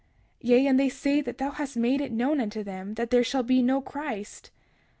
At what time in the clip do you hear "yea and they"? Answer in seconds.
0.49-0.89